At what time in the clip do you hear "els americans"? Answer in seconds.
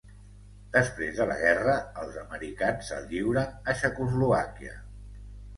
2.05-2.89